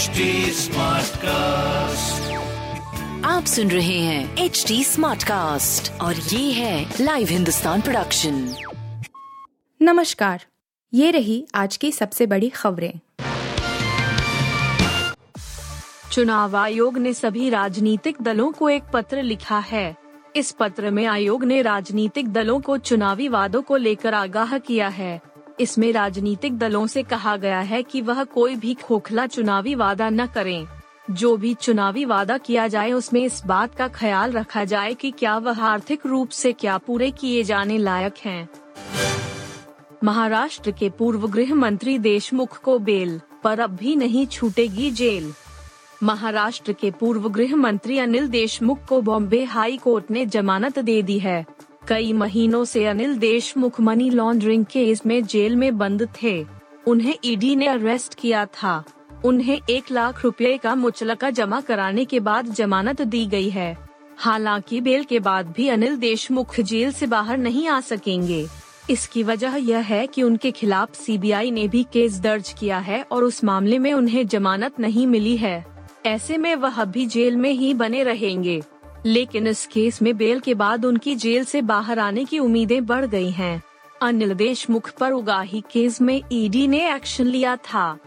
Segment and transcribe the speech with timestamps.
[0.00, 0.08] HD
[1.16, 2.32] cast
[3.26, 8.54] आप सुन रहे हैं एच डी स्मार्ट कास्ट और ये है लाइव हिंदुस्तान प्रोडक्शन
[9.82, 10.44] नमस्कार
[10.94, 12.92] ये रही आज की सबसे बड़ी खबरें।
[16.12, 19.96] चुनाव आयोग ने सभी राजनीतिक दलों को एक पत्र लिखा है।
[20.36, 25.29] इस पत्र में आयोग ने राजनीतिक दलों को चुनावी वादों को लेकर आगाह किया है।
[25.60, 30.26] इसमें राजनीतिक दलों से कहा गया है कि वह कोई भी खोखला चुनावी वादा न
[30.26, 30.66] करें।
[31.10, 35.36] जो भी चुनावी वादा किया जाए, उसमें इस बात का ख्याल रखा जाए कि क्या
[35.38, 38.48] वह आर्थिक रूप से क्या पूरे किए जाने लायक हैं।
[40.04, 45.32] महाराष्ट्र के पूर्व गृह मंत्री देशमुख को बेल, पर अब भी नहीं छूटेगी जेल।
[46.02, 51.18] महाराष्ट्र के पूर्व गृह मंत्री अनिल देशमुख को बॉम्बे हाई कोर्ट ने जमानत दे दी
[51.18, 51.46] है।
[51.90, 56.46] कई महीनों से Anil Deshmukh money laundering case में जेल में बंद थे।
[56.86, 58.84] उन्हें ईडी ने अरेस्ट किया था।
[59.24, 63.76] उन्हें एक लाख रुपए का मुचलका जमा कराने के बाद जमानत दी गई है।
[64.16, 68.46] हालाँकि बेल के बाद भी अनिल देशमुख जेल से बाहर नहीं आ सकेंगे।
[68.90, 73.24] इसकी वजह यह है कि उनके खिलाफ सीबीआई ने भी केस दर्ज किया है और
[73.24, 75.66] उस मामले में उन्हें जमानत नहीं मिली है।
[76.06, 78.62] ऐसे में वह भी जेल में ही बने रहेंगे।
[79.06, 83.06] लेकिन इस केस में बेल के बाद उनकी जेल से बाहर आने की उम्मीदें बढ़
[83.06, 83.62] गई हैं।
[84.02, 87.98] अनिल देशमुख पर उगाही केस में ईडी ने एक्शन लिया था।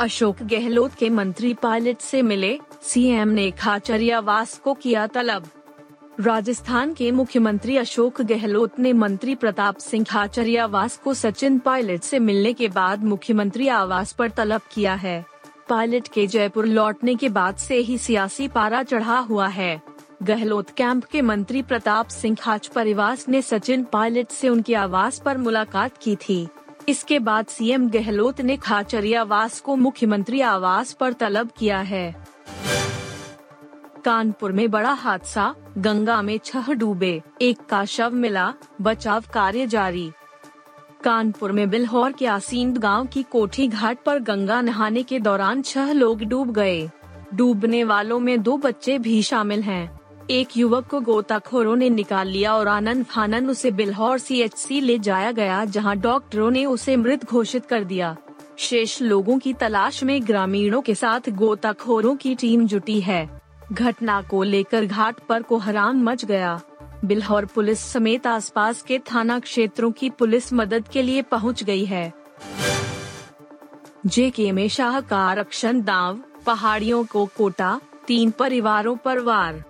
[0.00, 5.48] अशोक गहलोत के मंत्री पायलट से मिले सीएम ने खाचरियावास को किया तलब।
[6.20, 12.52] राजस्थान के मुख्यमंत्री अशोक गहलोत ने मंत्री प्रताप सिंह खाचरियावास को सचिन पायलट से मिलने
[12.52, 15.24] के बाद मुख्यमंत्री आवास पर तलब किया है।
[15.68, 19.80] पायलट के जयपुर लौटने के बाद से ही सियासी पारा चढ़ा हुआ है।
[20.22, 25.38] गहलोत कैंप के मंत्री प्रताप सिंह खाच परिवार ने सचिन पायलट से उनके आवास पर
[25.38, 26.46] मुलाकात की थी।
[26.88, 32.14] इसके बाद सीएम गहलोत ने खाचरियावास को मुख्यमंत्री आवास पर तलब किया है।
[34.04, 40.10] कानपुर में बड़ा हादसा, गंगा में छह डूबे, एक का शव मिला, बचाव कार्य जारी।
[41.04, 45.92] कानपुर में बिल्हौर के आसींद गाँव की कोठी घाट पर गंगा नहाने के दौरान छह
[45.92, 46.88] लोग डूब गए।
[47.34, 50.00] डूबने वालों में दो बच्चे भी शामिल हैं।
[50.30, 55.32] एक युवक को गोताखोरों ने निकाल लिया और आनंद फानन उसे बिल्हौर सी ले जाया
[55.32, 58.16] गया, जहाँ डॉक्टरों ने उसे मृत घोषित कर दिया।
[58.58, 63.40] शेष लोगों की तलाश में ग्रामीणों के साथ गोताखोरों की टीम जुटी है।
[63.72, 66.60] घटना को लेकर घाट पर कोहराम मच गया।
[67.04, 72.12] बिल्हौर पुलिस समेत आसपास के थाना क्षेत्रों की पुलिस मदद के लिए पहुँच गई है।
[74.06, 79.64] जेके में शाह का आरक्षण दाव, पहाड़ियों को कोटा, तीन परिवारों पर वार।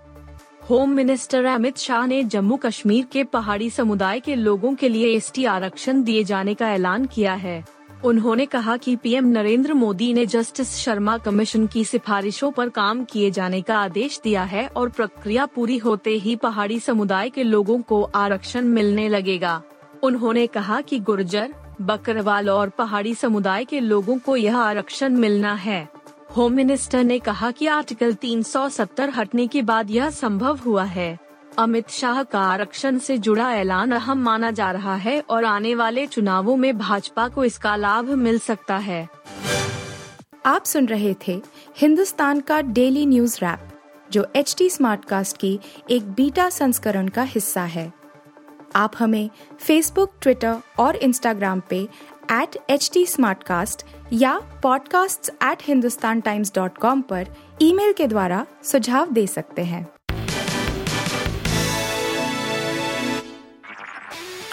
[0.70, 5.44] होम मिनिस्टर अमित शाह ने जम्मू कश्मीर के पहाड़ी समुदाय के लोगों के लिए एसटी
[5.44, 7.64] आरक्षण दिए जाने का ऐलान किया है।
[8.04, 13.30] उन्होंने कहा कि पीएम नरेंद्र मोदी ने जस्टिस शर्मा कमीशन की सिफारिशों पर काम किए
[13.30, 18.02] जाने का आदेश दिया है और प्रक्रिया पूरी होते ही पहाड़ी समुदाय के लोगों को
[18.14, 19.62] आरक्षण मिलने लगेगा।
[20.02, 25.88] उन्होंने कहा कि गुर्जर, बकरवाल और पहाड़ी समुदाय के लोगों को यह आरक्षण मिलना है।
[26.36, 31.27] होम मिनिस्टर ने कहा कि आर्टिकल 370 हटने के बाद यह संभव हुआ है।
[31.58, 36.06] अमित शाह का आरक्षण से जुड़ा ऐलान अहम माना जा रहा है और आने वाले
[36.06, 39.08] चुनावों में भाजपा को इसका लाभ मिल सकता है।
[40.46, 41.42] आप सुन रहे थे
[41.76, 43.60] हिंदुस्तान का डेली न्यूज़ रैप,
[44.10, 45.60] जो एच टी स्मार्ट कास्ट की
[45.90, 47.92] एक बीटा संस्करण का हिस्सा है।
[48.76, 49.30] आप हमें
[49.60, 51.88] फेसबुक ट्विटर और इंस्टाग्राम पे
[52.32, 53.06] एट एच टी
[54.12, 57.26] या podcasts@hindustantimes.com पर
[57.62, 59.97] ईमेल के द्वारा सुझाव दे सकते हैं।